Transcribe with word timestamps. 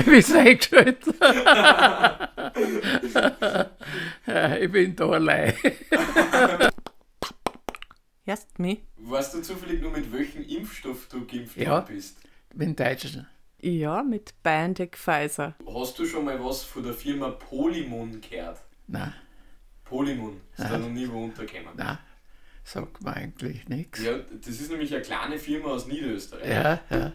Bist 0.06 0.34
eingeschaltet? 0.34 1.06
ich 4.60 4.72
bin 4.72 4.96
da 4.96 5.08
allein. 5.10 5.52
Hörst 8.24 8.48
du 8.56 8.62
mich? 8.62 8.80
Weißt 8.96 9.34
du 9.34 9.42
zufällig 9.42 9.80
nur, 9.82 9.90
mit 9.92 10.12
welchem 10.12 10.42
Impfstoff 10.44 11.08
du 11.08 11.26
geimpft 11.26 11.56
Ja. 11.56 11.80
bist? 11.80 12.18
Bin 12.54 12.74
Deutscher. 12.76 13.26
Ja, 13.62 14.02
mit 14.02 14.34
BioNTech 14.42 14.92
Pfizer. 14.96 15.54
Hast 15.66 15.98
du 15.98 16.06
schon 16.06 16.24
mal 16.24 16.42
was 16.42 16.62
von 16.62 16.82
der 16.82 16.94
Firma 16.94 17.30
Polymun 17.30 18.20
gehört? 18.20 18.60
Nein, 18.86 19.12
Polymun, 19.84 20.40
ist 20.56 20.70
da 20.70 20.78
noch 20.78 20.88
nie 20.88 21.08
wo 21.10 21.24
untergekommen. 21.24 21.76
nein, 21.76 21.98
sagt 22.64 23.02
mir 23.02 23.14
eigentlich 23.14 23.68
nichts. 23.68 24.02
Ja, 24.02 24.18
das 24.18 24.60
ist 24.60 24.70
nämlich 24.70 24.92
eine 24.94 25.02
kleine 25.02 25.38
Firma 25.38 25.68
aus 25.70 25.86
Niederösterreich. 25.86 26.48
Ja, 26.48 26.80
ja, 26.90 27.12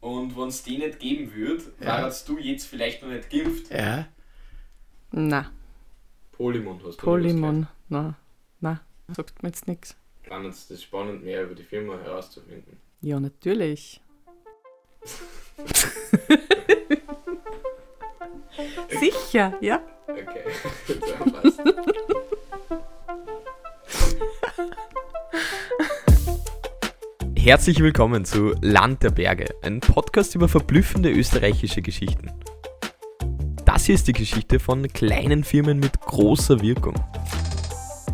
Und 0.00 0.36
wenn 0.36 0.48
es 0.48 0.62
die 0.62 0.78
nicht 0.78 1.00
geben 1.00 1.32
würde, 1.34 1.64
Ja. 1.80 2.02
warst 2.02 2.28
du 2.28 2.38
jetzt 2.38 2.66
vielleicht 2.66 3.02
noch 3.02 3.08
nicht 3.10 3.30
geimpft. 3.30 3.70
ja. 3.70 4.06
Na, 5.10 5.50
Polymun 6.32 6.80
hast 6.84 6.98
du 7.00 7.04
Polymon. 7.04 7.66
Na, 7.88 8.14
na, 8.60 8.80
sagt 9.08 9.42
mir 9.42 9.48
jetzt 9.48 9.66
nichts. 9.66 9.96
Spannend, 10.22 10.52
das 10.52 10.70
ist 10.70 10.82
spannend, 10.82 11.24
mehr 11.24 11.44
über 11.44 11.54
die 11.54 11.62
Firma 11.64 11.96
herauszufinden. 11.98 12.76
Ja, 13.00 13.18
natürlich. 13.18 14.02
Sicher, 19.00 19.54
ja. 19.62 19.80
Okay, 20.06 20.44
dann 21.18 21.32
passt. 21.32 21.60
Herzlich 27.48 27.80
willkommen 27.80 28.26
zu 28.26 28.52
Land 28.60 29.02
der 29.02 29.08
Berge, 29.08 29.46
ein 29.62 29.80
Podcast 29.80 30.34
über 30.34 30.48
verblüffende 30.48 31.10
österreichische 31.10 31.80
Geschichten. 31.80 32.30
Das 33.64 33.86
hier 33.86 33.94
ist 33.94 34.06
die 34.06 34.12
Geschichte 34.12 34.60
von 34.60 34.86
kleinen 34.88 35.44
Firmen 35.44 35.80
mit 35.80 35.98
großer 35.98 36.60
Wirkung. 36.60 36.92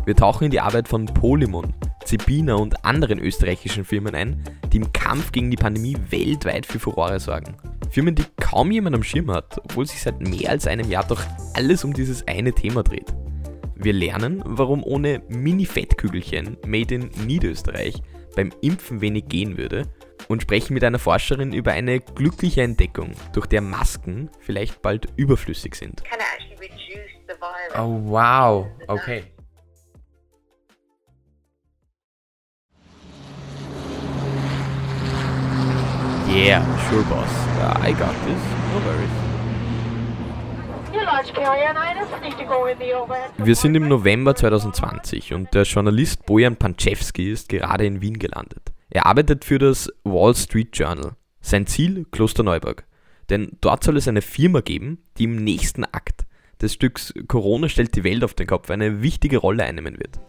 Wir 0.05 0.15
tauchen 0.15 0.45
in 0.45 0.51
die 0.51 0.61
Arbeit 0.61 0.87
von 0.87 1.03
Polymon, 1.07 1.73
Zebina 2.05 2.55
und 2.55 2.85
anderen 2.85 3.19
österreichischen 3.19 3.83
Firmen 3.83 4.15
ein, 4.15 4.41
die 4.71 4.77
im 4.77 4.93
Kampf 4.93 5.33
gegen 5.33 5.51
die 5.51 5.57
Pandemie 5.57 5.97
weltweit 6.11 6.65
für 6.65 6.79
Furore 6.79 7.19
sorgen. 7.19 7.57
Firmen, 7.89 8.15
die 8.15 8.23
kaum 8.39 8.71
jemand 8.71 8.95
am 8.95 9.03
Schirm 9.03 9.29
hat, 9.31 9.59
obwohl 9.65 9.85
sich 9.85 10.01
seit 10.01 10.21
mehr 10.21 10.51
als 10.51 10.65
einem 10.65 10.89
Jahr 10.89 11.05
doch 11.05 11.21
alles 11.55 11.83
um 11.83 11.91
dieses 11.91 12.25
eine 12.25 12.53
Thema 12.53 12.83
dreht. 12.83 13.13
Wir 13.75 13.91
lernen, 13.91 14.41
warum 14.45 14.81
ohne 14.81 15.23
Mini-Fettkügelchen 15.27 16.55
made 16.65 16.95
in 16.95 17.09
Niederösterreich 17.25 18.01
beim 18.35 18.51
Impfen 18.61 19.01
wenig 19.01 19.27
gehen 19.27 19.57
würde 19.57 19.87
und 20.27 20.41
sprechen 20.41 20.73
mit 20.73 20.83
einer 20.83 20.99
Forscherin 20.99 21.53
über 21.53 21.71
eine 21.71 21.99
glückliche 21.99 22.61
Entdeckung, 22.61 23.11
durch 23.33 23.45
der 23.47 23.61
Masken 23.61 24.29
vielleicht 24.39 24.81
bald 24.81 25.07
überflüssig 25.15 25.75
sind. 25.75 26.03
Oh 27.77 27.99
wow, 28.05 28.67
okay. 28.87 29.23
Yeah, 36.27 36.61
sure 36.89 37.03
boss. 37.03 37.29
I 37.81 37.93
got 37.93 38.13
this. 38.25 38.41
No 38.73 38.79
worries. 38.85 39.24
Wir 43.37 43.55
sind 43.55 43.75
im 43.75 43.87
November 43.87 44.35
2020 44.35 45.33
und 45.33 45.53
der 45.53 45.63
Journalist 45.63 46.25
Bojan 46.25 46.57
Panczewski 46.57 47.31
ist 47.31 47.49
gerade 47.49 47.85
in 47.85 48.01
Wien 48.01 48.19
gelandet. 48.19 48.73
Er 48.89 49.05
arbeitet 49.05 49.45
für 49.45 49.59
das 49.59 49.91
Wall 50.03 50.35
Street 50.35 50.77
Journal. 50.77 51.13
Sein 51.41 51.67
Ziel 51.67 52.05
Klosterneuburg. 52.11 52.85
Denn 53.29 53.57
dort 53.61 53.83
soll 53.83 53.97
es 53.97 54.07
eine 54.07 54.21
Firma 54.21 54.61
geben, 54.61 55.03
die 55.17 55.23
im 55.23 55.43
nächsten 55.43 55.83
Akt 55.85 56.25
des 56.61 56.73
Stücks 56.73 57.13
Corona 57.27 57.69
stellt 57.69 57.95
die 57.95 58.03
Welt 58.03 58.23
auf 58.23 58.33
den 58.33 58.47
Kopf 58.47 58.69
eine 58.69 59.01
wichtige 59.01 59.37
Rolle 59.37 59.63
einnehmen 59.63 59.97
wird. 59.97 60.19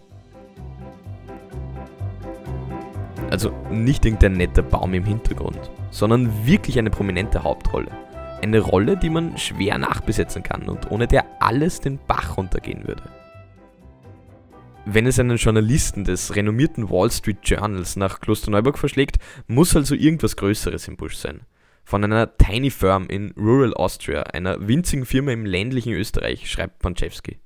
Also 3.31 3.51
nicht 3.71 4.05
irgendein 4.05 4.35
netter 4.35 4.63
Baum 4.63 4.95
im 4.95 5.05
Hintergrund, 5.05 5.59
sondern 5.91 6.47
wirklich 6.47 6.79
eine 6.79 6.91
prominente 6.91 7.43
Hauptrolle. 7.43 7.91
Eine 8.47 8.61
Rolle, 8.61 8.97
die 8.97 9.11
man 9.11 9.37
schwer 9.39 9.77
nachbesetzen 9.77 10.45
kann 10.45 10.69
und 10.69 10.93
ohne 10.93 11.09
der 11.09 11.25
alles 11.43 11.81
den 11.81 11.99
Bach 12.07 12.37
runtergehen 12.37 12.87
würde. 12.87 13.03
Wenn 14.85 15.09
es 15.09 15.19
einen 15.19 15.37
Journalisten 15.37 16.05
des 16.05 16.37
renommierten 16.37 16.89
Wall 16.89 17.11
Street 17.11 17.39
Journals 17.43 17.97
nach 17.97 18.21
Klosterneuburg 18.21 18.79
verschlägt, 18.79 19.17
muss 19.49 19.75
also 19.75 19.97
irgendwas 19.97 20.37
Größeres 20.37 20.87
im 20.87 20.97
Busch 20.97 21.17
sein. 21.17 21.41
Von 21.83 22.05
einer 22.05 22.37
Tiny 22.37 22.71
Firm 22.71 23.09
in 23.09 23.33
Rural 23.37 23.75
Austria, 23.75 24.23
einer 24.23 24.69
winzigen 24.69 25.07
Firma 25.07 25.33
im 25.33 25.45
ländlichen 25.45 25.95
Österreich, 25.95 26.49
schreibt 26.49 26.79
Panczewski. 26.79 27.41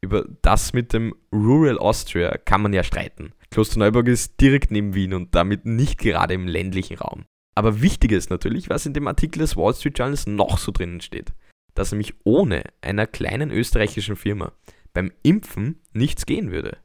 Über 0.00 0.26
das 0.42 0.72
mit 0.72 0.92
dem 0.92 1.12
Rural 1.32 1.76
Austria 1.76 2.38
kann 2.44 2.62
man 2.62 2.72
ja 2.72 2.84
streiten. 2.84 3.32
Klosterneuburg 3.50 4.06
ist 4.06 4.40
direkt 4.40 4.70
neben 4.70 4.94
Wien 4.94 5.12
und 5.12 5.34
damit 5.34 5.66
nicht 5.66 5.98
gerade 5.98 6.34
im 6.34 6.46
ländlichen 6.46 6.98
Raum. 6.98 7.24
Aber 7.60 7.82
wichtig 7.82 8.12
ist 8.12 8.30
natürlich, 8.30 8.70
was 8.70 8.86
in 8.86 8.94
dem 8.94 9.06
Artikel 9.06 9.40
des 9.40 9.54
Wall 9.54 9.74
Street 9.74 9.98
Journals 9.98 10.26
noch 10.26 10.56
so 10.56 10.72
drinnen 10.72 11.02
steht. 11.02 11.34
Dass 11.74 11.92
nämlich 11.92 12.14
ohne 12.24 12.62
einer 12.80 13.06
kleinen 13.06 13.50
österreichischen 13.50 14.16
Firma 14.16 14.52
beim 14.94 15.12
Impfen 15.22 15.78
nichts 15.92 16.24
gehen 16.24 16.52
würde. 16.52 16.78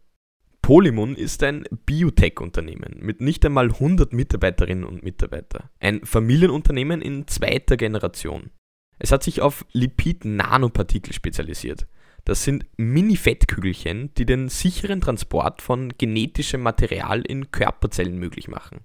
Polymun 0.62 1.16
ist 1.16 1.42
ein 1.44 1.64
Biotech-Unternehmen 1.86 2.98
mit 3.00 3.22
nicht 3.22 3.46
einmal 3.46 3.72
100 3.72 4.12
Mitarbeiterinnen 4.12 4.84
und 4.84 5.02
Mitarbeiter. 5.02 5.70
Ein 5.80 6.04
Familienunternehmen 6.04 7.02
in 7.02 7.26
zweiter 7.26 7.78
Generation. 7.78 8.50
Es 9.00 9.14
hat 9.14 9.24
sich 9.24 9.40
auf 9.40 9.66
Lipid-Nanopartikel 9.72 11.14
spezialisiert. 11.14 11.88
Das 12.26 12.44
sind 12.44 12.66
Mini-Fettkügelchen, 12.76 14.14
die 14.16 14.26
den 14.26 14.50
sicheren 14.50 15.00
Transport 15.00 15.62
von 15.62 15.94
genetischem 15.98 16.60
Material 16.60 17.22
in 17.22 17.50
Körperzellen 17.52 18.20
möglich 18.20 18.50
machen. 18.50 18.82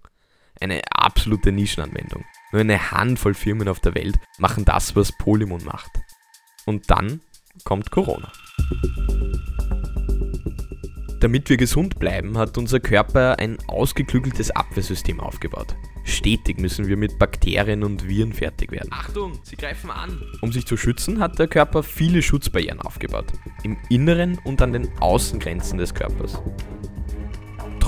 Eine 0.63 0.83
absolute 0.91 1.53
Nischenanwendung. 1.53 2.25
Nur 2.53 2.61
eine 2.61 2.91
Handvoll 2.91 3.33
Firmen 3.33 3.67
auf 3.67 3.81
der 3.81 3.95
Welt 3.95 4.17
machen 4.39 4.67
das, 4.67 4.95
was 4.95 5.11
Polymun 5.17 5.65
macht. 5.65 5.91
Und 6.67 6.91
dann 6.91 7.23
kommt 7.65 7.91
Corona. 7.91 8.31
Damit 11.21 11.49
wir 11.49 11.57
gesund 11.57 11.99
bleiben, 11.99 12.37
hat 12.37 12.59
unser 12.59 12.79
Körper 12.79 13.39
ein 13.39 13.59
ausgeklügeltes 13.69 14.51
Abwehrsystem 14.51 15.19
aufgebaut. 15.21 15.77
Stetig 16.05 16.59
müssen 16.59 16.89
wir 16.89 16.97
mit 16.97 17.19
Bakterien 17.19 17.83
und 17.83 18.07
Viren 18.07 18.33
fertig 18.35 18.71
werden. 18.71 18.89
Achtung, 18.91 19.39
sie 19.43 19.57
greifen 19.57 19.91
an! 19.91 20.23
Um 20.43 20.53
sich 20.53 20.67
zu 20.67 20.77
schützen, 20.77 21.21
hat 21.21 21.39
der 21.39 21.49
Körper 21.49 21.83
viele 21.83 22.23
Schutzbarrieren 22.23 22.81
aufgebaut. 22.81 23.33
Im 23.63 23.79
Inneren 23.89 24.39
und 24.45 24.61
an 24.61 24.73
den 24.73 24.91
Außengrenzen 25.01 25.79
des 25.79 25.95
Körpers. 25.95 26.41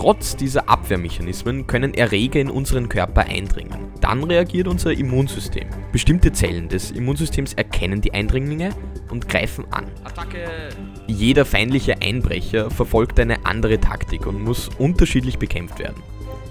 Trotz 0.02 0.34
dieser 0.34 0.68
Abwehrmechanismen 0.68 1.68
können 1.68 1.94
Erreger 1.94 2.40
in 2.40 2.50
unseren 2.50 2.88
Körper 2.88 3.20
eindringen. 3.20 3.92
Dann 4.00 4.24
reagiert 4.24 4.66
unser 4.66 4.90
Immunsystem. 4.90 5.68
Bestimmte 5.92 6.32
Zellen 6.32 6.68
des 6.68 6.90
Immunsystems 6.90 7.52
erkennen 7.52 8.00
die 8.00 8.12
Eindringlinge 8.12 8.70
und 9.12 9.28
greifen 9.28 9.64
an. 9.70 9.86
Attacke! 10.02 10.70
Jeder 11.06 11.44
feindliche 11.44 12.02
Einbrecher 12.02 12.68
verfolgt 12.68 13.20
eine 13.20 13.46
andere 13.46 13.78
Taktik 13.78 14.26
und 14.26 14.42
muss 14.42 14.70
unterschiedlich 14.76 15.38
bekämpft 15.38 15.78
werden. 15.78 16.02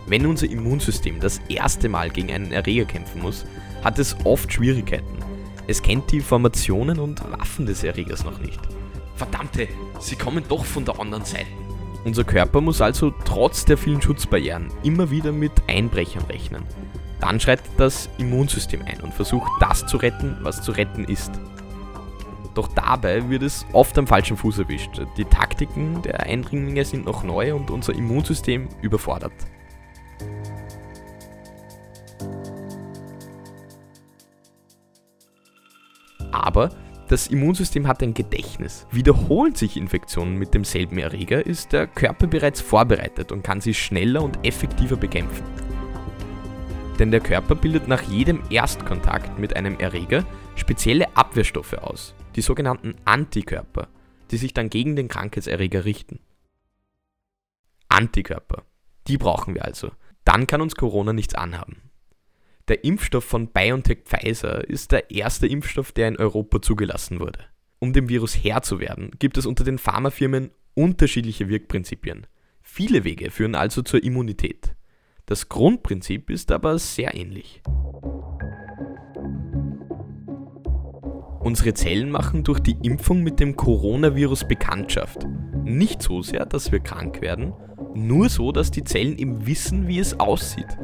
Wenn 0.07 0.28
unser 0.28 0.50
Immunsystem 0.50 1.19
das 1.19 1.41
erste 1.50 1.90
Mal 1.90 2.09
gegen 2.09 2.31
einen 2.31 2.53
Erreger 2.53 2.85
kämpfen 2.85 3.22
muss, 3.22 3.45
hat 3.84 4.00
es 4.00 4.16
oft 4.23 4.53
Schwierigkeiten. 4.53 5.17
Es 5.67 5.81
kennt 5.81 6.09
die 6.13 6.22
Formationen 6.22 7.00
und 7.00 7.22
Waffen 7.38 7.66
des 7.66 7.84
Erregers 7.84 8.23
noch 8.23 8.40
nicht. 8.40 8.61
Verdammte, 9.17 9.67
sie 10.00 10.16
kommen 10.16 10.45
doch 10.47 10.63
von 10.63 10.85
der 10.85 10.97
anderen 11.01 11.25
Seite. 11.25 11.60
Unser 12.03 12.23
Körper 12.23 12.62
muss 12.62 12.81
also 12.81 13.13
trotz 13.25 13.66
der 13.66 13.78
vielen 13.78 14.01
Schutzbarrieren 14.01 14.69
immer 14.81 15.12
wieder 15.12 15.31
mit 15.31 15.51
Einbrechern 15.67 16.23
rechnen. 16.25 16.63
Dann 17.19 17.39
schreitet 17.39 17.69
das 17.78 18.09
Immunsystem 18.17 18.81
ein 18.81 19.00
und 19.01 19.13
versucht 19.13 19.51
das 19.59 19.85
zu 19.85 19.97
retten, 19.97 20.38
was 20.41 20.63
zu 20.63 20.72
retten 20.72 21.03
ist. 21.03 21.31
Doch 22.55 22.67
dabei 22.70 23.29
wird 23.29 23.43
es 23.43 23.66
oft 23.72 23.97
am 23.99 24.08
falschen 24.08 24.35
Fuß 24.35 24.59
erwischt. 24.59 24.99
Die 25.16 25.26
Taktiken 25.26 26.02
der 26.02 26.22
Eindringlinge 26.22 26.84
sind 26.84 27.05
noch 27.05 27.23
neu 27.23 27.53
und 27.53 27.70
unser 27.70 27.93
Immunsystem 27.93 28.67
überfordert. 28.81 29.34
Aber 36.31 36.72
das 37.11 37.28
Immunsystem 37.28 37.87
hat 37.87 38.02
ein 38.03 38.13
Gedächtnis. 38.13 38.87
Wiederholen 38.90 39.53
sich 39.53 39.75
Infektionen 39.75 40.37
mit 40.37 40.53
demselben 40.53 40.97
Erreger, 40.97 41.46
ist 41.46 41.73
der 41.73 41.85
Körper 41.85 42.25
bereits 42.25 42.61
vorbereitet 42.61 43.34
und 43.34 43.43
kann 43.43 43.59
sie 43.59 43.73
schneller 43.73 44.23
und 44.23 44.40
effektiver 44.46 44.96
bekämpfen. 44.96 45.43
Denn 46.99 47.11
der 47.11 47.19
Körper 47.19 47.55
bildet 47.55 47.90
nach 47.90 48.02
jedem 48.03 48.41
Erstkontakt 48.49 49.37
mit 49.37 49.58
einem 49.58 49.78
Erreger 49.78 50.25
spezielle 50.55 51.17
Abwehrstoffe 51.17 51.73
aus, 51.73 52.16
die 52.37 52.41
sogenannten 52.41 52.96
Antikörper, 53.03 53.90
die 54.31 54.37
sich 54.37 54.53
dann 54.53 54.69
gegen 54.69 54.96
den 54.96 55.09
Krankheitserreger 55.09 55.84
richten. 55.84 56.19
Antikörper, 57.90 58.64
die 59.07 59.17
brauchen 59.17 59.53
wir 59.53 59.66
also. 59.66 59.91
Dann 60.23 60.47
kann 60.47 60.61
uns 60.61 60.75
Corona 60.75 61.11
nichts 61.11 61.35
anhaben. 61.35 61.91
Der 62.67 62.84
Impfstoff 62.84 63.23
von 63.23 63.47
BioNTech 63.47 64.03
Pfizer 64.05 64.67
ist 64.67 64.91
der 64.91 65.11
erste 65.11 65.47
Impfstoff, 65.47 65.91
der 65.91 66.08
in 66.08 66.17
Europa 66.17 66.61
zugelassen 66.61 67.19
wurde. 67.19 67.40
Um 67.79 67.93
dem 67.93 68.09
Virus 68.09 68.43
Herr 68.43 68.61
zu 68.61 68.79
werden, 68.79 69.11
gibt 69.17 69.37
es 69.37 69.46
unter 69.46 69.63
den 69.63 69.79
Pharmafirmen 69.79 70.52
unterschiedliche 70.75 71.49
Wirkprinzipien. 71.49 72.28
Viele 72.61 73.03
Wege 73.03 73.31
führen 73.31 73.55
also 73.55 73.81
zur 73.81 74.03
Immunität. 74.03 74.75
Das 75.25 75.49
Grundprinzip 75.49 76.29
ist 76.29 76.52
aber 76.52 76.78
sehr 76.78 77.16
ähnlich. 77.16 77.61
Unsere 81.40 81.73
Zellen 81.73 82.11
machen 82.11 82.43
durch 82.43 82.59
die 82.59 82.78
Impfung 82.84 83.23
mit 83.23 83.40
dem 83.40 83.55
Coronavirus 83.55 84.47
Bekanntschaft. 84.47 85.25
Nicht 85.64 86.03
so 86.03 86.22
sehr, 86.22 86.46
dass 86.46 86.72
wir 86.72 86.79
krank 86.79 87.22
werden, 87.22 87.53
nur 87.96 88.29
so, 88.29 88.52
dass 88.52 88.69
die 88.69 88.84
Zellen 88.84 89.17
eben 89.17 89.47
wissen, 89.47 89.87
wie 89.87 89.99
es 89.99 90.19
aussieht. 90.19 90.78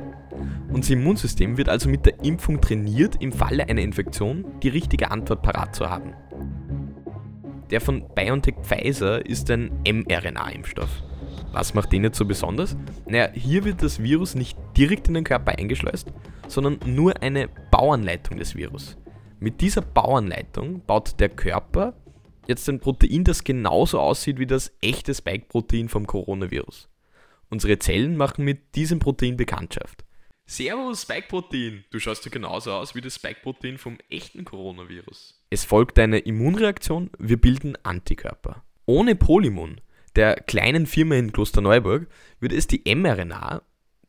Unser 0.70 0.94
Immunsystem 0.94 1.58
wird 1.58 1.70
also 1.70 1.90
mit 1.90 2.06
der 2.06 2.24
Impfung 2.24 2.60
trainiert, 2.60 3.22
im 3.22 3.32
Falle 3.32 3.68
einer 3.68 3.82
Infektion 3.82 4.46
die 4.62 4.70
richtige 4.70 5.12
Antwort 5.12 5.42
parat 5.42 5.76
zu 5.76 5.90
haben. 5.90 6.14
Der 7.70 7.82
von 7.82 8.04
BioNTech 8.16 8.56
Pfizer 8.64 9.26
ist 9.26 9.50
ein 9.50 9.72
mRNA-Impfstoff. 9.86 10.90
Was 11.52 11.74
macht 11.74 11.92
den 11.92 12.04
jetzt 12.04 12.18
so 12.18 12.26
besonders? 12.26 12.78
Naja, 13.08 13.30
hier 13.34 13.64
wird 13.64 13.82
das 13.82 14.02
Virus 14.02 14.36
nicht 14.36 14.58
direkt 14.78 15.08
in 15.08 15.14
den 15.14 15.24
Körper 15.24 15.58
eingeschleust, 15.58 16.12
sondern 16.48 16.80
nur 16.86 17.22
eine 17.22 17.50
Bauanleitung 17.72 18.38
des 18.38 18.56
Virus. 18.56 18.98
Mit 19.40 19.62
dieser 19.62 19.82
Bauanleitung 19.82 20.82
baut 20.86 21.20
der 21.20 21.30
Körper 21.30 21.94
jetzt 22.48 22.68
ein 22.70 22.80
Protein, 22.80 23.24
das 23.24 23.44
genauso 23.44 24.00
aussieht 24.00 24.40
wie 24.40 24.48
das 24.48 24.74
echte 24.82 25.14
Spike-Protein 25.14 25.90
vom 25.90 26.08
Coronavirus. 26.08 26.90
Unsere 27.50 27.80
Zellen 27.80 28.18
machen 28.18 28.44
mit 28.44 28.76
diesem 28.76 29.00
Protein 29.00 29.38
Bekanntschaft. 29.38 30.07
Servus, 30.50 31.02
Spike-Protein! 31.02 31.84
Du 31.92 32.00
schaust 32.00 32.24
ja 32.24 32.32
genauso 32.32 32.72
aus 32.72 32.96
wie 32.96 33.02
das 33.02 33.16
Spike-Protein 33.16 33.78
vom 33.78 33.98
echten 34.10 34.46
Coronavirus. 34.46 35.38
Es 35.50 35.66
folgt 35.66 36.00
eine 36.00 36.20
Immunreaktion, 36.20 37.10
wir 37.20 37.36
bilden 37.36 37.78
Antikörper. 37.84 38.64
Ohne 38.86 39.16
Polymun, 39.16 39.82
der 40.16 40.36
kleinen 40.36 40.86
Firma 40.86 41.16
in 41.16 41.34
Klosterneuburg, 41.34 42.08
würde 42.40 42.56
es 42.56 42.66
die 42.66 42.82
mRNA, 42.96 43.62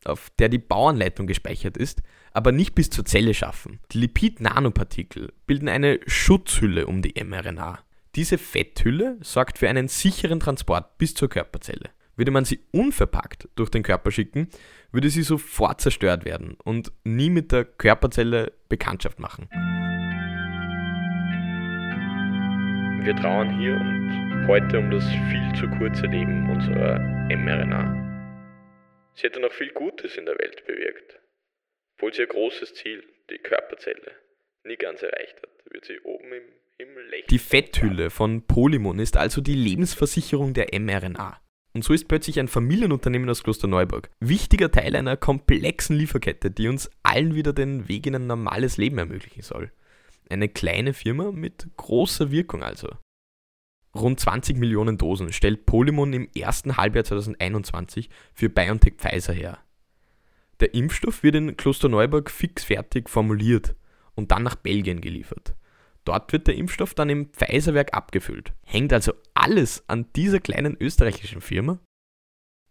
auf 0.05 0.31
der 0.38 0.49
die 0.49 0.58
Bauanleitung 0.58 1.26
gespeichert 1.26 1.76
ist, 1.76 2.02
aber 2.32 2.52
nicht 2.52 2.76
bis 2.76 2.88
zur 2.88 3.05
Zelle 3.05 3.35
schaffen. 3.35 3.81
Die 3.90 3.99
Lipid-Nanopartikel 3.99 5.32
bilden 5.49 5.69
eine 5.69 5.99
Schutzhülle 6.06 6.87
um 6.87 7.02
die 7.02 7.20
mRNA. 7.20 7.81
Diese 8.14 8.38
Fetthülle 8.38 9.19
sorgt 9.23 9.58
für 9.58 9.69
einen 9.69 9.88
sicheren 9.88 10.38
Transport 10.38 10.99
bis 10.99 11.14
zur 11.14 11.29
Körperzelle. 11.29 11.90
Würde 12.19 12.32
man 12.32 12.44
sie 12.44 12.59
unverpackt 12.73 13.49
durch 13.55 13.70
den 13.70 13.85
Körper 13.85 14.11
schicken, 14.11 14.49
würde 14.91 15.09
sie 15.09 15.23
sofort 15.23 15.81
zerstört 15.81 16.25
werden 16.25 16.56
und 16.65 16.91
nie 17.05 17.31
mit 17.31 17.53
der 17.53 17.65
Körperzelle 17.65 18.53
Bekanntschaft 18.69 19.20
machen. 19.20 19.49
Wir 23.05 23.15
trauern 23.15 23.56
hier 23.61 23.75
und 23.76 24.47
heute 24.49 24.81
um 24.81 24.91
das 24.91 25.05
viel 25.31 25.53
zu 25.55 25.69
kurze 25.79 26.06
Leben 26.06 26.50
unserer 26.50 26.99
mRNA. 27.29 27.94
Sie 29.14 29.23
hätte 29.23 29.38
noch 29.38 29.53
viel 29.53 29.71
Gutes 29.71 30.17
in 30.17 30.26
der 30.26 30.37
Welt 30.41 30.67
bewirkt. 30.67 31.21
Obwohl 31.94 32.12
sie 32.12 32.23
ihr 32.23 32.26
großes 32.26 32.75
Ziel, 32.75 33.05
die 33.31 33.38
Körperzelle, 33.38 34.11
nie 34.64 34.76
ganz 34.76 35.03
erreicht 35.03 35.37
hat, 35.37 35.73
wird 35.73 35.85
sie 35.85 36.00
oben 36.00 36.32
im 36.32 36.43
Himmel 36.79 37.05
lächeln. 37.11 37.29
Die 37.31 37.38
Fetthülle 37.38 38.11
von 38.11 38.44
Polymon 38.44 38.99
ist 38.99 39.17
also 39.17 39.41
die 39.41 39.55
Lebensversicherung 39.55 40.53
der 40.53 40.76
mRNA. 40.76 41.41
Und 41.79 41.85
so 41.85 41.93
ist 41.93 42.09
plötzlich 42.09 42.41
ein 42.41 42.49
Familienunternehmen 42.49 43.31
aus 43.31 43.45
Klosterneuburg 43.45 44.11
wichtiger 44.19 44.69
Teil 44.69 44.97
einer 44.97 45.17
komplexen 45.17 45.95
Lieferkette, 45.95 46.51
die 46.51 46.67
uns 46.67 46.91
allen 47.05 47.37
wieder 47.37 47.53
den 47.53 47.87
Weg 47.87 48.05
in 48.09 48.17
ein 48.17 48.27
normales 48.27 48.79
Leben 48.79 48.99
ermöglichen 48.99 49.43
soll. 49.43 49.71
Eine 50.29 50.49
kleine 50.49 50.93
Firma 50.93 51.31
mit 51.31 51.69
großer 51.77 52.33
Wirkung 52.33 52.65
also. 52.65 52.89
Rund 53.95 54.19
20 54.19 54.57
Millionen 54.57 54.99
Dosen 54.99 55.33
stellt 55.33 55.67
Polymon 55.67 56.13
im 56.15 56.29
ersten 56.35 56.77
Halbjahr 56.77 57.05
2021 57.05 58.11
für 58.35 58.49
BioNTech 58.49 58.95
Pfizer 58.97 59.33
her. 59.33 59.59
Der 60.59 60.75
Impfstoff 60.75 61.23
wird 61.23 61.37
in 61.37 61.57
Klosterneuburg 61.57 62.29
fixfertig 62.29 63.09
formuliert 63.09 63.77
und 64.17 64.33
dann 64.33 64.43
nach 64.43 64.57
Belgien 64.57 65.01
geliefert. 65.01 65.55
Dort 66.09 66.33
wird 66.33 66.47
der 66.47 66.55
Impfstoff 66.55 66.95
dann 66.95 67.11
im 67.11 67.27
Pfizerwerk 67.27 67.93
abgefüllt. 67.93 68.55
Hängt 68.65 68.95
also 68.95 69.13
alles 69.35 69.85
an 69.89 70.07
dieser 70.17 70.41
kleinen 70.41 70.75
österreichischen 70.81 71.43
Firma? 71.43 71.81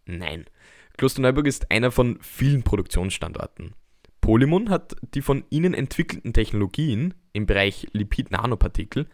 Nein. 0.07 0.45
Klosterneuburg 0.97 1.45
ist 1.45 1.69
einer 1.69 1.91
von 1.91 2.17
vielen 2.19 2.63
Produktionsstandorten. 2.63 3.75
Polymon 4.21 4.71
hat 4.71 4.95
die 5.13 5.21
von 5.21 5.43
ihnen 5.51 5.75
entwickelten 5.75 6.33
Technologien 6.33 7.13
im 7.31 7.45
Bereich 7.45 7.85
Lipid-Nanopartikel 7.91 9.05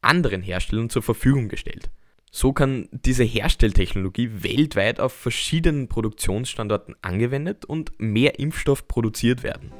anderen 0.00 0.42
Herstellern 0.42 0.90
zur 0.90 1.02
Verfügung 1.02 1.48
gestellt. 1.48 1.88
So 2.32 2.52
kann 2.52 2.88
diese 2.90 3.22
Herstelltechnologie 3.22 4.42
weltweit 4.42 4.98
auf 4.98 5.12
verschiedenen 5.12 5.86
Produktionsstandorten 5.86 6.96
angewendet 7.00 7.64
und 7.64 7.92
mehr 7.98 8.40
Impfstoff 8.40 8.88
produziert 8.88 9.44
werden. 9.44 9.70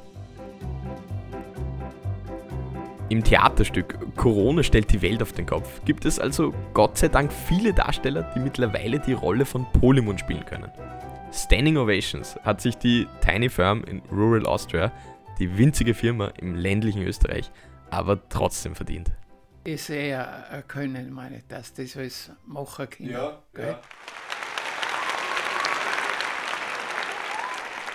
Im 3.08 3.24
Theaterstück 3.24 4.16
Corona 4.16 4.62
stellt 4.62 4.92
die 4.92 5.00
Welt 5.00 5.22
auf 5.22 5.32
den 5.32 5.46
Kopf 5.46 5.80
gibt 5.84 6.04
es 6.04 6.18
also 6.18 6.52
Gott 6.74 6.98
sei 6.98 7.08
Dank 7.08 7.32
viele 7.32 7.72
Darsteller, 7.72 8.30
die 8.34 8.40
mittlerweile 8.40 8.98
die 8.98 9.14
Rolle 9.14 9.46
von 9.46 9.66
Polymon 9.72 10.18
spielen 10.18 10.44
können. 10.44 10.70
Standing 11.32 11.76
Ovations 11.76 12.36
hat 12.42 12.60
sich 12.60 12.76
die 12.76 13.06
Tiny 13.20 13.48
Firm 13.48 13.84
in 13.84 14.02
Rural 14.12 14.46
Austria, 14.46 14.92
die 15.38 15.56
winzige 15.56 15.94
Firma 15.94 16.28
im 16.38 16.54
ländlichen 16.54 17.02
Österreich, 17.02 17.50
aber 17.90 18.28
trotzdem 18.28 18.74
verdient 18.74 19.12
ich 19.68 19.82
sehe 19.82 20.26
ein 20.50 20.66
Können, 20.66 21.12
meine 21.12 21.38
ich, 21.38 21.46
dass 21.46 21.74
das 21.74 21.96
alles 21.96 22.30
machen 22.46 22.88
können. 22.88 23.10
Ja, 23.10 23.42
gell? 23.54 23.68
ja. 23.68 23.80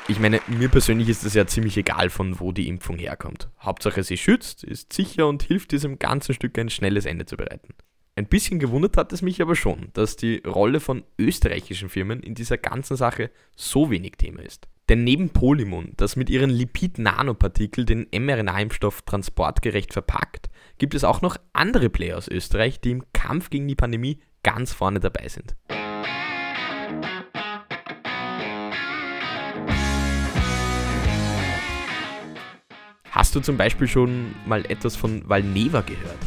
Ich 0.09 0.19
meine, 0.19 0.41
mir 0.47 0.67
persönlich 0.67 1.07
ist 1.07 1.23
es 1.23 1.33
ja 1.33 1.47
ziemlich 1.47 1.77
egal, 1.77 2.09
von 2.09 2.41
wo 2.41 2.51
die 2.51 2.67
Impfung 2.67 2.97
herkommt. 2.97 3.49
Hauptsache 3.61 4.03
sie 4.03 4.17
schützt, 4.17 4.65
ist 4.65 4.91
sicher 4.91 5.27
und 5.27 5.43
hilft 5.43 5.71
diesem 5.71 5.97
ganzen 5.97 6.33
Stück 6.33 6.57
ein 6.59 6.69
schnelles 6.69 7.05
Ende 7.05 7.25
zu 7.25 7.37
bereiten. 7.37 7.73
Ein 8.17 8.27
bisschen 8.27 8.59
gewundert 8.59 8.97
hat 8.97 9.13
es 9.13 9.21
mich 9.21 9.41
aber 9.41 9.55
schon, 9.55 9.87
dass 9.93 10.17
die 10.17 10.43
Rolle 10.45 10.81
von 10.81 11.03
österreichischen 11.17 11.87
Firmen 11.87 12.21
in 12.21 12.35
dieser 12.35 12.57
ganzen 12.57 12.97
Sache 12.97 13.31
so 13.55 13.89
wenig 13.89 14.17
Thema 14.17 14.41
ist. 14.41 14.67
Denn 14.89 15.05
neben 15.05 15.29
Polymon, 15.29 15.93
das 15.95 16.17
mit 16.17 16.29
ihren 16.29 16.49
Lipid-Nanopartikel 16.49 17.85
den 17.85 18.07
mRNA-Impfstoff 18.11 19.03
transportgerecht 19.03 19.93
verpackt, 19.93 20.49
gibt 20.79 20.95
es 20.95 21.05
auch 21.05 21.21
noch 21.21 21.37
andere 21.53 21.89
Player 21.89 22.17
aus 22.17 22.27
Österreich, 22.27 22.81
die 22.81 22.91
im 22.91 23.05
Kampf 23.13 23.49
gegen 23.49 23.69
die 23.69 23.75
Pandemie 23.75 24.19
ganz 24.43 24.73
vorne 24.73 24.99
dabei 24.99 25.29
sind. 25.29 25.55
Hast 33.13 33.35
du 33.35 33.41
zum 33.41 33.57
Beispiel 33.57 33.87
schon 33.87 34.33
mal 34.47 34.65
etwas 34.65 34.95
von 34.95 35.21
Valneva 35.29 35.81
gehört? 35.81 36.17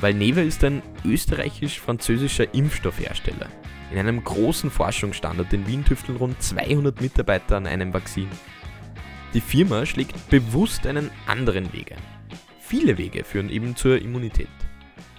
Valneva 0.00 0.40
ist 0.40 0.64
ein 0.64 0.80
österreichisch-französischer 1.04 2.54
Impfstoffhersteller. 2.54 3.46
In 3.92 3.98
einem 3.98 4.24
großen 4.24 4.70
Forschungsstandort 4.70 5.52
in 5.52 5.66
Wien 5.66 5.84
tüfteln 5.84 6.16
rund 6.16 6.42
200 6.42 6.98
Mitarbeiter 7.02 7.58
an 7.58 7.66
einem 7.66 7.92
Vakzin. 7.92 8.30
Die 9.34 9.42
Firma 9.42 9.84
schlägt 9.84 10.30
bewusst 10.30 10.86
einen 10.86 11.10
anderen 11.26 11.74
Weg 11.74 11.92
ein. 11.92 11.98
Viele 12.58 12.96
Wege 12.96 13.22
führen 13.22 13.50
eben 13.50 13.76
zur 13.76 14.00
Immunität. 14.00 14.48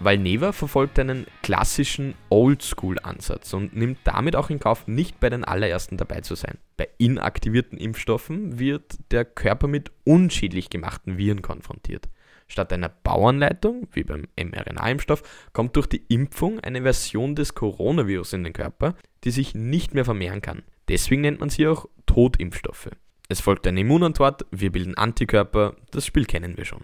Valneva 0.03 0.51
verfolgt 0.51 0.97
einen 0.99 1.27
klassischen 1.43 2.15
Oldschool-Ansatz 2.29 3.53
und 3.53 3.75
nimmt 3.75 3.99
damit 4.03 4.35
auch 4.35 4.49
in 4.49 4.59
Kauf, 4.59 4.87
nicht 4.87 5.19
bei 5.19 5.29
den 5.29 5.43
allerersten 5.43 5.97
dabei 5.97 6.21
zu 6.21 6.35
sein. 6.35 6.57
Bei 6.77 6.89
inaktivierten 6.97 7.77
Impfstoffen 7.77 8.57
wird 8.57 8.97
der 9.11 9.25
Körper 9.25 9.67
mit 9.67 9.91
unschädlich 10.03 10.69
gemachten 10.69 11.17
Viren 11.17 11.41
konfrontiert. 11.41 12.09
Statt 12.47 12.73
einer 12.73 12.89
Bauanleitung, 12.89 13.87
wie 13.93 14.03
beim 14.03 14.27
mRNA-Impfstoff, 14.35 15.23
kommt 15.53 15.75
durch 15.75 15.87
die 15.87 16.03
Impfung 16.09 16.59
eine 16.59 16.81
Version 16.81 17.35
des 17.35 17.55
Coronavirus 17.55 18.33
in 18.33 18.43
den 18.43 18.53
Körper, 18.53 18.95
die 19.23 19.31
sich 19.31 19.55
nicht 19.55 19.93
mehr 19.93 20.03
vermehren 20.03 20.41
kann. 20.41 20.63
Deswegen 20.89 21.21
nennt 21.21 21.39
man 21.39 21.49
sie 21.49 21.67
auch 21.67 21.87
Totimpfstoffe. 22.07 22.89
Es 23.29 23.39
folgt 23.39 23.65
eine 23.67 23.79
Immunantwort, 23.79 24.45
wir 24.51 24.71
bilden 24.71 24.97
Antikörper, 24.97 25.75
das 25.91 26.05
Spiel 26.05 26.25
kennen 26.25 26.57
wir 26.57 26.65
schon. 26.65 26.83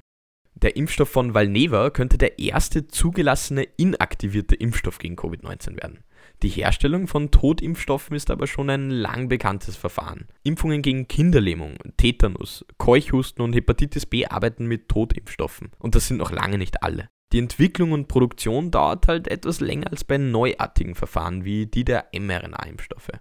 Der 0.63 0.75
Impfstoff 0.75 1.09
von 1.09 1.35
Valneva 1.35 1.91
könnte 1.91 2.17
der 2.17 2.39
erste 2.39 2.87
zugelassene 2.87 3.63
inaktivierte 3.77 4.55
Impfstoff 4.55 4.97
gegen 4.97 5.15
Covid-19 5.15 5.79
werden. 5.79 5.99
Die 6.41 6.49
Herstellung 6.49 7.05
von 7.07 7.29
Totimpfstoffen 7.29 8.15
ist 8.15 8.31
aber 8.31 8.47
schon 8.47 8.71
ein 8.71 8.89
lang 8.89 9.29
bekanntes 9.29 9.75
Verfahren. 9.75 10.27
Impfungen 10.41 10.81
gegen 10.81 11.07
Kinderlähmung, 11.07 11.75
Tetanus, 11.97 12.65
Keuchhusten 12.79 13.43
und 13.43 13.53
Hepatitis 13.53 14.07
B 14.07 14.25
arbeiten 14.25 14.65
mit 14.65 14.89
Totimpfstoffen. 14.89 15.69
Und 15.77 15.93
das 15.93 16.07
sind 16.07 16.17
noch 16.17 16.31
lange 16.31 16.57
nicht 16.57 16.81
alle. 16.81 17.07
Die 17.33 17.39
Entwicklung 17.39 17.91
und 17.91 18.07
Produktion 18.07 18.71
dauert 18.71 19.07
halt 19.07 19.27
etwas 19.27 19.59
länger 19.59 19.91
als 19.91 20.03
bei 20.03 20.17
neuartigen 20.17 20.95
Verfahren 20.95 21.45
wie 21.45 21.67
die 21.67 21.85
der 21.85 22.07
mRNA-Impfstoffe. 22.13 23.11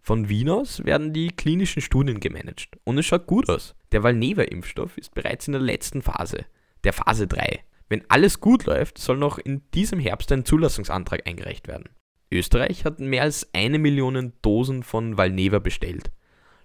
Von 0.00 0.28
Wien 0.28 0.50
aus 0.50 0.84
werden 0.84 1.12
die 1.12 1.28
klinischen 1.28 1.82
Studien 1.82 2.18
gemanagt 2.18 2.76
und 2.84 2.98
es 2.98 3.06
schaut 3.06 3.26
gut 3.26 3.48
aus. 3.48 3.76
Der 3.92 4.02
Valneva-Impfstoff 4.02 4.98
ist 4.98 5.14
bereits 5.14 5.48
in 5.48 5.52
der 5.52 5.60
letzten 5.62 6.00
Phase, 6.00 6.46
der 6.86 6.94
Phase 6.94 7.26
3. 7.26 7.60
Wenn 7.88 8.04
alles 8.08 8.40
gut 8.40 8.64
läuft, 8.64 8.98
soll 8.98 9.18
noch 9.18 9.38
in 9.38 9.62
diesem 9.74 9.98
Herbst 9.98 10.32
ein 10.32 10.44
Zulassungsantrag 10.44 11.26
eingereicht 11.26 11.68
werden. 11.68 11.90
Österreich 12.30 12.84
hat 12.84 12.98
mehr 12.98 13.22
als 13.22 13.48
eine 13.52 13.78
Million 13.78 14.32
Dosen 14.42 14.82
von 14.82 15.16
Valneva 15.16 15.58
bestellt. 15.58 16.10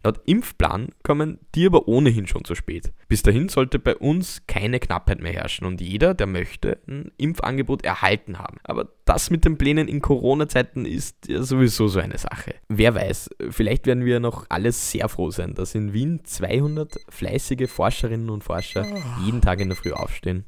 Laut 0.03 0.19
Impfplan 0.25 0.89
kommen 1.03 1.39
die 1.53 1.67
aber 1.67 1.87
ohnehin 1.87 2.25
schon 2.25 2.43
zu 2.43 2.55
spät. 2.55 2.91
Bis 3.07 3.21
dahin 3.21 3.49
sollte 3.49 3.77
bei 3.77 3.95
uns 3.95 4.41
keine 4.47 4.79
Knappheit 4.79 5.21
mehr 5.21 5.33
herrschen 5.33 5.67
und 5.67 5.79
jeder, 5.79 6.15
der 6.15 6.25
möchte, 6.25 6.79
ein 6.87 7.11
Impfangebot 7.17 7.83
erhalten 7.83 8.39
haben. 8.39 8.57
Aber 8.63 8.89
das 9.05 9.29
mit 9.29 9.45
den 9.45 9.57
Plänen 9.57 9.87
in 9.87 10.01
Corona-Zeiten 10.01 10.85
ist 10.85 11.27
ja 11.27 11.43
sowieso 11.43 11.87
so 11.87 11.99
eine 11.99 12.17
Sache. 12.17 12.55
Wer 12.67 12.95
weiß, 12.95 13.29
vielleicht 13.49 13.85
werden 13.85 14.05
wir 14.05 14.19
noch 14.19 14.45
alle 14.49 14.71
sehr 14.71 15.07
froh 15.07 15.29
sein, 15.29 15.53
dass 15.53 15.75
in 15.75 15.93
Wien 15.93 16.21
200 16.23 16.95
fleißige 17.09 17.69
Forscherinnen 17.69 18.29
und 18.29 18.43
Forscher 18.43 18.85
jeden 19.23 19.41
Tag 19.41 19.59
in 19.59 19.69
der 19.69 19.77
Früh 19.77 19.91
aufstehen 19.91 20.45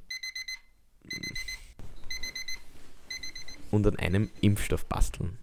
und 3.69 3.85
an 3.85 3.97
einem 3.97 4.29
Impfstoff 4.41 4.85
basteln. 4.85 5.37